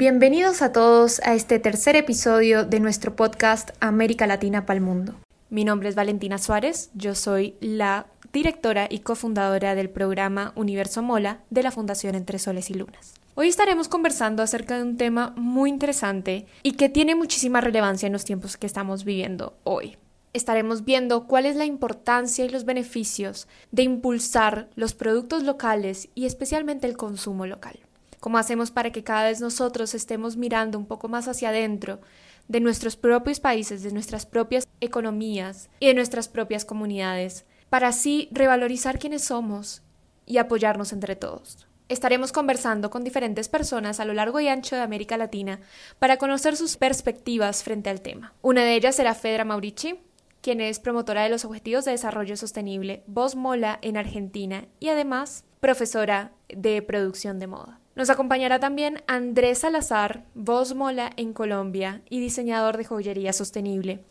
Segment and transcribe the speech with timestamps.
[0.00, 5.14] Bienvenidos a todos a este tercer episodio de nuestro podcast América Latina para el Mundo.
[5.50, 11.42] Mi nombre es Valentina Suárez, yo soy la directora y cofundadora del programa Universo Mola
[11.50, 13.12] de la Fundación Entre Soles y Lunas.
[13.34, 18.14] Hoy estaremos conversando acerca de un tema muy interesante y que tiene muchísima relevancia en
[18.14, 19.98] los tiempos que estamos viviendo hoy.
[20.32, 26.24] Estaremos viendo cuál es la importancia y los beneficios de impulsar los productos locales y
[26.24, 27.80] especialmente el consumo local.
[28.20, 32.00] Cómo hacemos para que cada vez nosotros estemos mirando un poco más hacia adentro
[32.48, 38.28] de nuestros propios países, de nuestras propias economías y de nuestras propias comunidades, para así
[38.32, 39.82] revalorizar quiénes somos
[40.26, 41.66] y apoyarnos entre todos.
[41.88, 45.58] Estaremos conversando con diferentes personas a lo largo y ancho de América Latina
[45.98, 48.34] para conocer sus perspectivas frente al tema.
[48.42, 49.98] Una de ellas será Fedra Maurici,
[50.40, 55.44] quien es promotora de los Objetivos de Desarrollo Sostenible Voz Mola en Argentina y además
[55.58, 57.80] profesora de producción de moda.
[58.00, 64.02] Nos acompañará también Andrés Salazar, voz mola en Colombia y diseñador de joyería sostenible.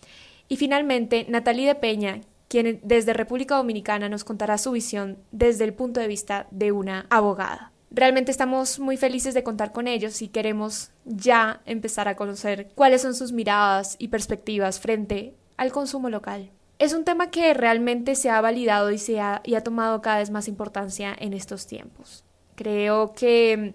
[0.48, 5.74] Y finalmente, Natalie de Peña, quien desde República Dominicana nos contará su visión desde el
[5.74, 7.72] punto de vista de una abogada.
[7.90, 13.02] Realmente estamos muy felices de contar con ellos y queremos ya empezar a conocer cuáles
[13.02, 16.52] son sus miradas y perspectivas frente al consumo local.
[16.78, 20.48] Es un tema que realmente se ha validado y, se ha, tomado cada vez más
[20.48, 22.24] importancia en estos tiempos.
[22.60, 23.74] Creo que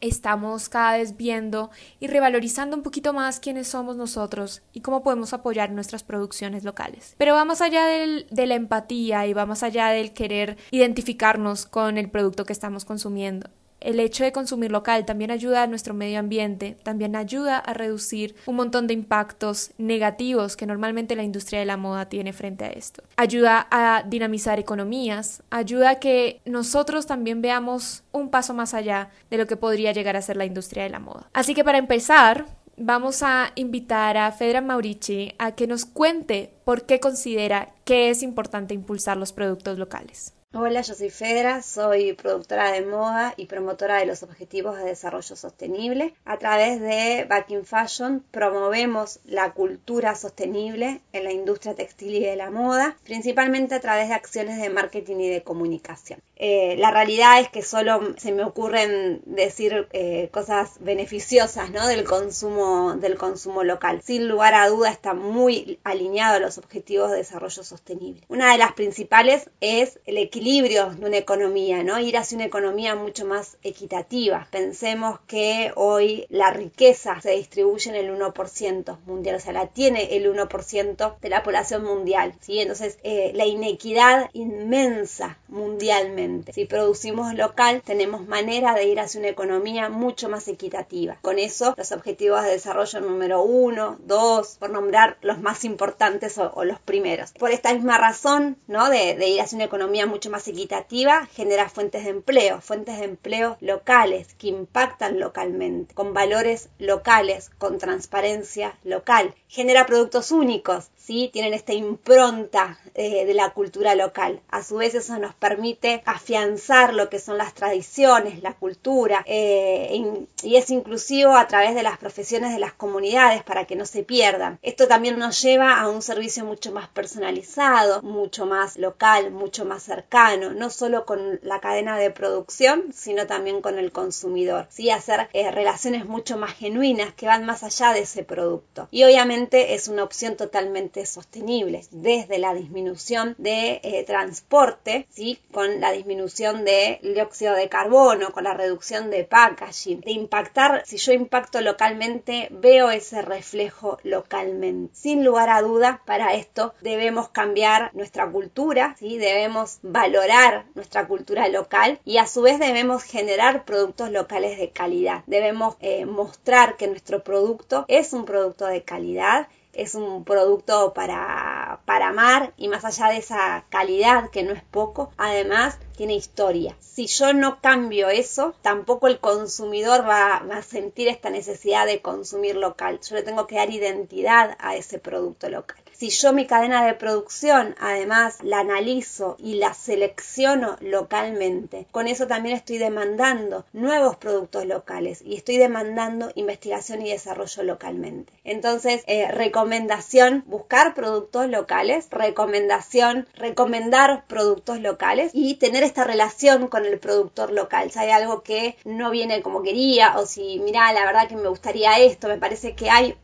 [0.00, 5.32] estamos cada vez viendo y revalorizando un poquito más quiénes somos nosotros y cómo podemos
[5.32, 7.16] apoyar nuestras producciones locales.
[7.18, 11.98] Pero va más allá de la empatía y va más allá del querer identificarnos con
[11.98, 13.50] el producto que estamos consumiendo
[13.84, 18.34] el hecho de consumir local también ayuda a nuestro medio ambiente, también ayuda a reducir
[18.46, 22.70] un montón de impactos negativos que normalmente la industria de la moda tiene frente a
[22.70, 23.02] esto.
[23.16, 29.38] Ayuda a dinamizar economías, ayuda a que nosotros también veamos un paso más allá de
[29.38, 31.28] lo que podría llegar a ser la industria de la moda.
[31.32, 32.46] Así que para empezar,
[32.76, 38.22] vamos a invitar a Fedra Maurici a que nos cuente por qué considera que es
[38.22, 40.34] importante impulsar los productos locales.
[40.54, 45.34] Hola, yo soy Fedra, soy productora de moda y promotora de los Objetivos de Desarrollo
[45.34, 46.14] Sostenible.
[46.26, 52.20] A través de Back in Fashion promovemos la cultura sostenible en la industria textil y
[52.20, 56.20] de la moda, principalmente a través de acciones de marketing y de comunicación.
[56.44, 61.86] Eh, la realidad es que solo se me ocurren decir eh, cosas beneficiosas ¿no?
[61.86, 64.02] del, consumo, del consumo local.
[64.02, 68.24] Sin lugar a duda está muy alineado a los Objetivos de Desarrollo Sostenible.
[68.26, 72.00] Una de las principales es el equilibrio de una economía, ¿no?
[72.00, 74.48] Ir hacia una economía mucho más equitativa.
[74.50, 80.16] Pensemos que hoy la riqueza se distribuye en el 1% mundial, o sea, la tiene
[80.16, 82.58] el 1% de la población mundial, ¿sí?
[82.58, 86.31] Entonces, eh, la inequidad inmensa mundialmente.
[86.52, 91.18] Si producimos local, tenemos manera de ir hacia una economía mucho más equitativa.
[91.22, 96.64] Con eso, los objetivos de desarrollo número uno, dos, por nombrar los más importantes o,
[96.64, 97.32] los primeros.
[97.32, 98.88] Por esta misma razón, ¿no?
[98.88, 103.04] De, de ir hacia una economía mucho más equitativa genera fuentes de empleo, fuentes de
[103.04, 111.30] empleo locales que impactan localmente, con valores locales, con transparencia local, genera productos únicos, ¿sí?
[111.32, 114.40] tienen esta impronta eh, de la cultura local.
[114.48, 120.26] A su vez eso nos permite afianzar lo que son las tradiciones, la cultura, eh,
[120.42, 124.02] y es inclusivo a través de las profesiones de las comunidades para que no se
[124.02, 124.58] pierdan.
[124.62, 129.82] Esto también nos lleva a un servicio mucho más personalizado, mucho más local, mucho más
[129.82, 130.12] cercano
[130.54, 134.66] no solo con la cadena de producción, sino también con el consumidor.
[134.70, 134.90] ¿sí?
[134.90, 138.88] Hacer eh, relaciones mucho más genuinas que van más allá de ese producto.
[138.90, 145.40] Y obviamente es una opción totalmente sostenible, desde la disminución de eh, transporte, ¿sí?
[145.52, 150.98] con la disminución de dióxido de carbono, con la reducción de packaging, de impactar, si
[150.98, 154.94] yo impacto localmente, veo ese reflejo localmente.
[154.94, 159.18] Sin lugar a duda, para esto debemos cambiar nuestra cultura, ¿sí?
[159.18, 164.70] debemos valorar valorar nuestra cultura local y a su vez debemos generar productos locales de
[164.70, 165.22] calidad.
[165.26, 171.80] Debemos eh, mostrar que nuestro producto es un producto de calidad es un producto para,
[171.84, 176.76] para amar y más allá de esa calidad que no es poco, además tiene historia.
[176.80, 182.02] Si yo no cambio eso, tampoco el consumidor va, va, a sentir esta necesidad de
[182.02, 183.00] consumir local.
[183.08, 185.81] Yo le tengo que dar identidad a ese producto local.
[186.02, 192.26] Si yo mi cadena de producción además la analizo y la selecciono localmente, con eso
[192.26, 198.32] también estoy demandando nuevos productos locales y estoy demandando investigación y desarrollo localmente.
[198.42, 206.84] Entonces, eh, recomendación, buscar productos locales, recomendación, recomendar productos locales y tener esta relación con
[206.84, 207.92] el productor local.
[207.92, 211.48] Si hay algo que no viene como quería o si, mira, la verdad que me
[211.48, 213.16] gustaría esto, me parece que hay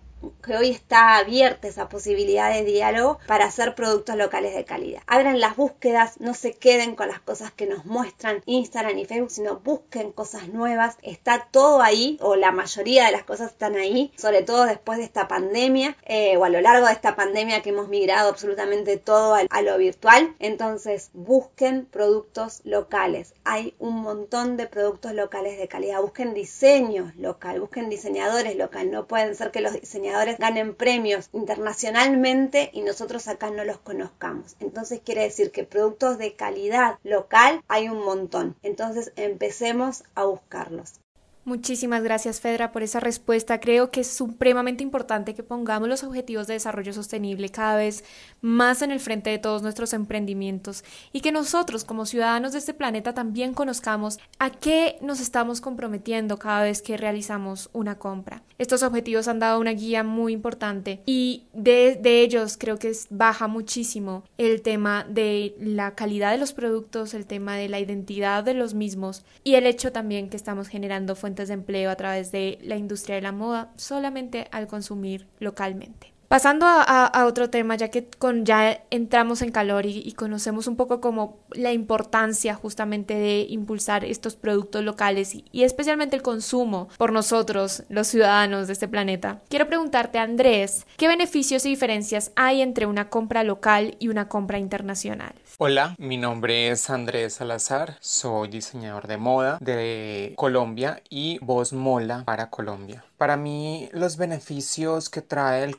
[0.43, 5.03] que hoy está abierta esa posibilidad de diálogo para hacer productos locales de calidad.
[5.06, 9.31] Abran las búsquedas, no se queden con las cosas que nos muestran Instagram y Facebook,
[9.31, 10.97] sino busquen cosas nuevas.
[11.03, 15.05] Está todo ahí, o la mayoría de las cosas están ahí, sobre todo después de
[15.05, 19.35] esta pandemia, eh, o a lo largo de esta pandemia que hemos migrado absolutamente todo
[19.35, 20.35] a, lo virtual.
[20.38, 23.35] Entonces, busquen productos locales.
[23.44, 26.00] Hay un montón de productos locales de calidad.
[26.00, 28.91] Busquen diseño local, busquen diseñadores local.
[28.91, 30.07] No pueden ser que los diseñadores
[30.38, 34.56] ganen premios internacionalmente y nosotros acá no los conozcamos.
[34.60, 38.56] Entonces quiere decir que productos de calidad local hay un montón.
[38.62, 41.00] Entonces empecemos a buscarlos.
[41.49, 43.59] Muchísimas gracias, Fedra, por esa respuesta.
[43.59, 48.05] Creo que es supremamente importante que pongamos los objetivos de desarrollo sostenible cada vez
[48.43, 52.75] más en el frente de todos nuestros emprendimientos y que nosotros, como ciudadanos de este
[52.75, 58.43] planeta, también conozcamos a qué nos estamos comprometiendo cada vez que realizamos una compra.
[58.59, 63.49] Estos objetivos han dado una guía muy importante y de, de ellos creo que baja
[63.49, 68.53] muchísimo el tema de la calidad de los productos, el tema de la identidad de
[68.53, 72.58] los mismos y el hecho también que estamos generando fuentes de empleo a través de
[72.62, 76.18] la industria de la moda solamente al consumir localmente.
[76.28, 81.00] Pasando a, otro tema, ya que con, ya entramos en calor y, conocemos un poco
[81.00, 87.12] como la importancia justamente de impulsar estos productos locales y, y, especialmente el consumo por
[87.12, 89.40] nosotros, los ciudadanos de este planeta.
[89.48, 94.58] Quiero preguntarte, Andrés, ¿qué beneficios y diferencias hay entre una compra local y una compra
[94.58, 95.32] internacional?
[95.56, 102.22] Hola, mi nombre es Andrés Salazar, soy diseñador de moda de Colombia y voz mola
[102.26, 103.02] para Colombia.
[103.16, 105.76] Para mí los beneficios que trae el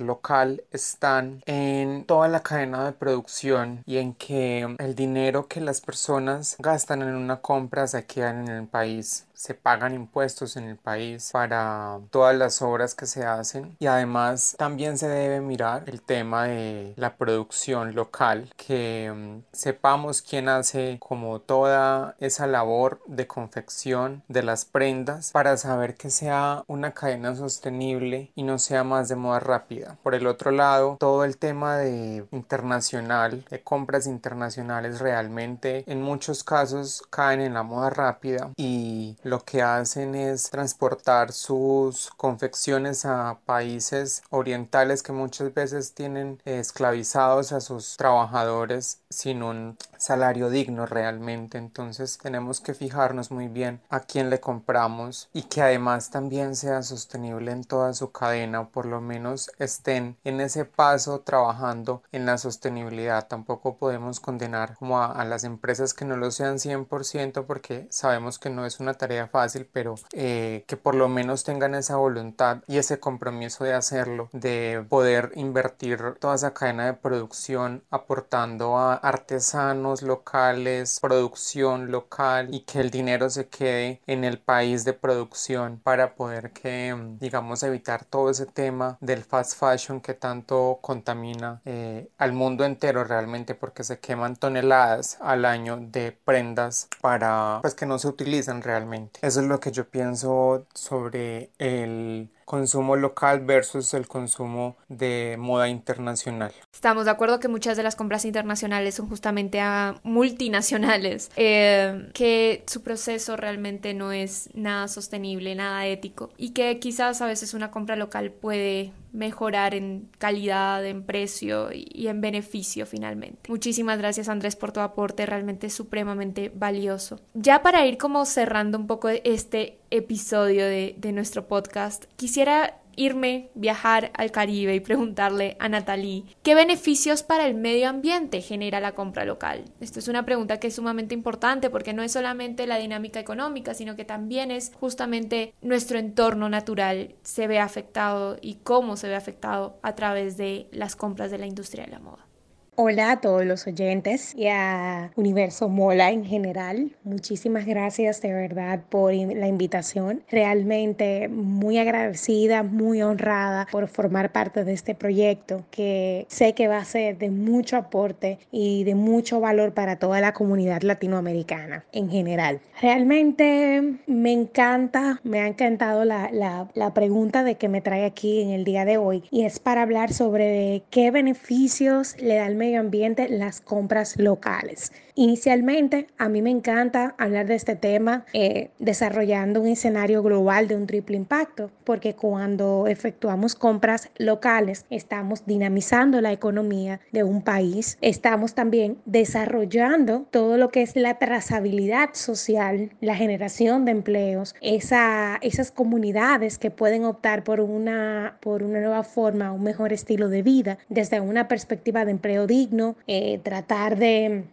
[0.00, 5.80] local están en toda la cadena de producción y en que el dinero que las
[5.80, 10.76] personas gastan en una compra se queda en el país se pagan impuestos en el
[10.76, 13.76] país para todas las obras que se hacen.
[13.80, 20.22] Y además también se debe mirar el tema de la producción local que mm, sepamos
[20.22, 26.62] quién hace como toda esa labor de confección de las prendas para saber que sea
[26.68, 31.24] una cadena sostenible y no sea más de moda rápida por el otro lado todo
[31.24, 37.90] el tema de internacional de compras internacionales realmente en muchos casos caen en la moda
[37.90, 45.94] rápida y lo que hacen es transportar sus confecciones a países orientales que muchas veces
[45.94, 51.58] tienen esclavizados a sus trabajadores sin un salario digno realmente.
[51.58, 56.82] Entonces tenemos que fijarnos muy bien a quién le compramos y que además también sea
[56.82, 62.38] sostenible en toda su cadena por lo menos estén en ese paso trabajando en la
[62.38, 63.26] sostenibilidad.
[63.26, 68.50] Tampoco podemos condenar como a, las empresas que no lo sean 100% porque sabemos que
[68.50, 72.78] no es una tarea fácil, pero eh, que por lo menos tengan esa voluntad y
[72.78, 80.02] ese compromiso de hacerlo, de poder invertir toda esa cadena de producción aportando a artesanos
[80.02, 86.14] locales, producción local y que el dinero se quede en el país de producción para
[86.14, 92.32] poder que, digamos, evitar todo ese tema del fast fashion que tanto contamina eh, al
[92.32, 98.00] mundo entero realmente porque se queman toneladas al año de prendas para pues que no
[98.00, 99.20] se utilizan realmente.
[99.22, 105.68] Eso es lo que yo pienso sobre el consumo local versus el consumo de moda
[105.68, 106.52] internacional.
[106.72, 112.64] Estamos de acuerdo que muchas de las compras internacionales son justamente a multinacionales, eh, que
[112.66, 117.70] su proceso realmente no es nada sostenible, nada ético y que quizás a veces una
[117.70, 123.50] compra local puede mejorar en calidad, en precio y en beneficio finalmente.
[123.50, 127.20] Muchísimas gracias Andrés por tu aporte, realmente supremamente valioso.
[127.34, 133.50] Ya para ir como cerrando un poco este episodio de, de nuestro podcast, quisiera irme,
[133.54, 138.92] viajar al Caribe y preguntarle a Natalie qué beneficios para el medio ambiente genera la
[138.92, 139.64] compra local.
[139.80, 143.74] Esto es una pregunta que es sumamente importante porque no es solamente la dinámica económica,
[143.74, 149.16] sino que también es justamente nuestro entorno natural se ve afectado y cómo se ve
[149.16, 152.26] afectado a través de las compras de la industria de la moda.
[152.74, 156.92] Hola a todos los oyentes y a Universo Mola en general.
[157.04, 160.22] Muchísimas gracias de verdad por la invitación.
[160.30, 166.78] Realmente muy agradecida, muy honrada por formar parte de este proyecto que sé que va
[166.78, 172.08] a ser de mucho aporte y de mucho valor para toda la comunidad latinoamericana en
[172.08, 172.60] general.
[172.80, 178.40] Realmente me encanta, me ha encantado la, la, la pregunta de que me trae aquí
[178.40, 182.78] en el día de hoy y es para hablar sobre qué beneficios le da medio
[182.78, 184.92] ambiente las compras locales.
[185.14, 190.76] Inicialmente, a mí me encanta hablar de este tema eh, desarrollando un escenario global de
[190.76, 197.98] un triple impacto, porque cuando efectuamos compras locales, estamos dinamizando la economía de un país,
[198.00, 205.38] estamos también desarrollando todo lo que es la trazabilidad social, la generación de empleos, esa,
[205.42, 210.42] esas comunidades que pueden optar por una, por una nueva forma, un mejor estilo de
[210.42, 214.44] vida desde una perspectiva de empleo digno, eh, tratar de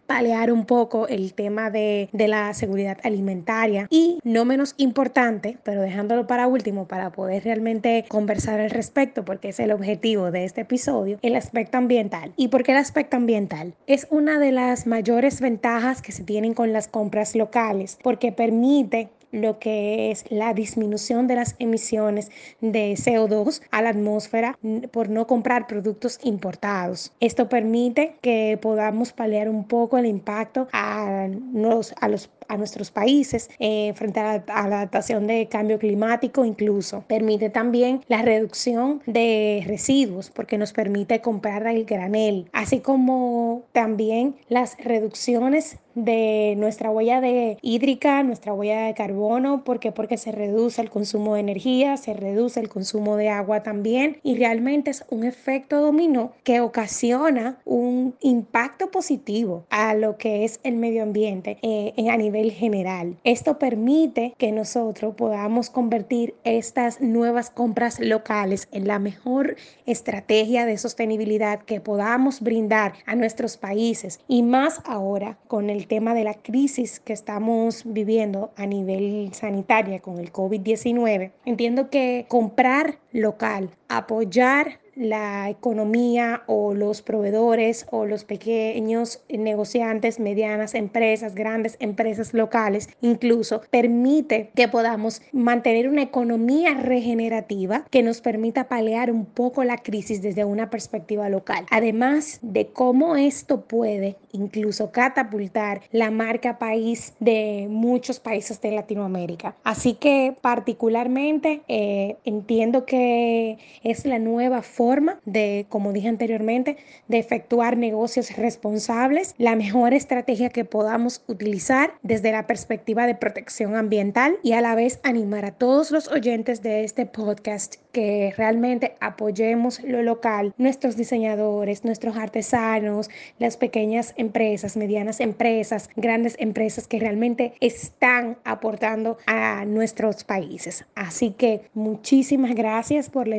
[0.52, 6.28] un poco el tema de, de la seguridad alimentaria y no menos importante, pero dejándolo
[6.28, 11.18] para último para poder realmente conversar al respecto, porque es el objetivo de este episodio,
[11.22, 12.34] el aspecto ambiental.
[12.36, 13.74] ¿Y por qué el aspecto ambiental?
[13.88, 19.10] Es una de las mayores ventajas que se tienen con las compras locales, porque permite
[19.32, 22.32] lo que es la disminución de las emisiones
[22.62, 24.58] de CO2 a la atmósfera
[24.92, 27.12] por no comprar productos importados.
[27.20, 32.92] Esto permite que podamos paliar un poco el impacto a, los, a los a nuestros
[32.92, 37.06] países eh, frente a la, adaptación de cambio climático incluso.
[37.08, 44.36] Permite también la reducción de residuos porque nos permite comprar el granel, así como también
[44.50, 50.82] las reducciones de nuestra huella de hídrica, nuestra huella de carbono, porque porque se reduce
[50.82, 55.24] el consumo de energía, se reduce el consumo de agua también y realmente es un
[55.24, 61.94] efecto dominó que ocasiona un impacto positivo a lo que es el medio ambiente eh,
[62.10, 63.18] a nivel general.
[63.24, 69.56] Esto permite que nosotros podamos convertir estas nuevas compras locales en la mejor
[69.86, 76.14] estrategia de sostenibilidad que podamos brindar a nuestros países y más ahora con el tema
[76.14, 81.32] de la crisis que estamos viviendo a nivel sanitaria con el COVID-19.
[81.46, 90.76] Entiendo que comprar local, apoyar la economía o los proveedores o los pequeños negociantes, medianas
[90.76, 98.68] empresas, grandes empresas locales, incluso permite que podamos mantener una economía regenerativa que nos permita
[98.68, 101.66] paliar un poco la crisis desde una perspectiva local.
[101.72, 109.56] Además de cómo esto puede incluso catapultar la marca país de muchos países de Latinoamérica.
[109.64, 117.20] Así que particularmente eh, entiendo que es la nueva forma de, como dije anteriormente, de
[117.20, 124.38] efectuar negocios responsables, la mejor estrategia que podamos utilizar desde la perspectiva de protección ambiental
[124.44, 129.82] y a la vez animar a todos los oyentes de este podcast que realmente apoyemos
[129.84, 133.10] lo local, nuestros diseñadores, nuestros artesanos,
[133.40, 140.86] las pequeñas empresas, medianas empresas, grandes empresas que realmente están aportando a nuestros países.
[140.96, 143.38] Así que muchísimas gracias por la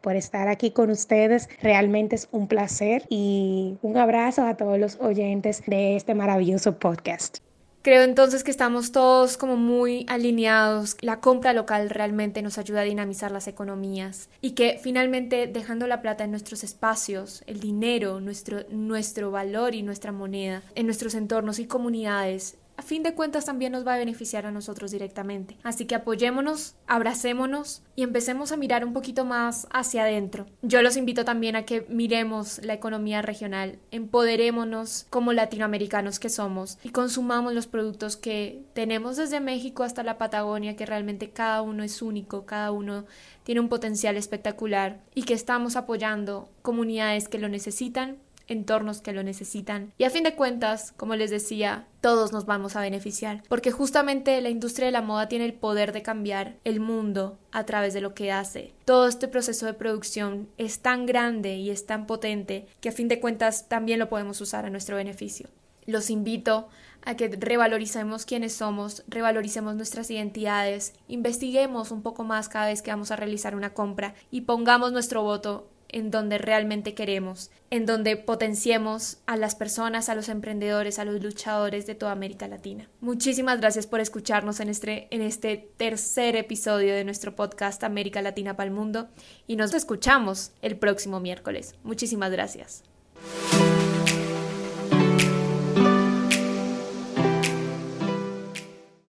[0.00, 1.48] por estar aquí con ustedes.
[1.60, 7.38] Realmente es un placer y un abrazo a todos los oyentes de este maravilloso podcast.
[7.82, 10.96] Creo entonces que estamos todos como muy alineados.
[11.00, 16.00] La compra local realmente nos ayuda a dinamizar las economías y que finalmente dejando la
[16.00, 21.58] plata en nuestros espacios, el dinero, nuestro, nuestro valor y nuestra moneda en nuestros entornos
[21.58, 25.56] y comunidades a fin de cuentas también nos va a beneficiar a nosotros directamente.
[25.62, 30.46] Así que apoyémonos, abracémonos y empecemos a mirar un poquito más hacia adentro.
[30.62, 36.78] Yo los invito también a que miremos la economía regional, empoderémonos como latinoamericanos que somos
[36.82, 41.82] y consumamos los productos que tenemos desde México hasta la Patagonia, que realmente cada uno
[41.82, 43.04] es único, cada uno
[43.44, 48.18] tiene un potencial espectacular y que estamos apoyando comunidades que lo necesitan
[48.48, 49.92] entornos que lo necesitan.
[49.98, 54.40] Y a fin de cuentas, como les decía, todos nos vamos a beneficiar, porque justamente
[54.40, 58.00] la industria de la moda tiene el poder de cambiar el mundo a través de
[58.00, 58.74] lo que hace.
[58.84, 63.08] Todo este proceso de producción es tan grande y es tan potente que a fin
[63.08, 65.48] de cuentas también lo podemos usar a nuestro beneficio.
[65.86, 66.68] Los invito
[67.04, 72.90] a que revaloricemos quiénes somos, revaloricemos nuestras identidades, investiguemos un poco más cada vez que
[72.90, 78.16] vamos a realizar una compra y pongamos nuestro voto en donde realmente queremos, en donde
[78.16, 82.88] potenciemos a las personas, a los emprendedores, a los luchadores de toda América Latina.
[83.00, 88.56] Muchísimas gracias por escucharnos en este, en este tercer episodio de nuestro podcast América Latina
[88.56, 89.08] para el Mundo
[89.46, 91.74] y nos escuchamos el próximo miércoles.
[91.84, 92.82] Muchísimas gracias.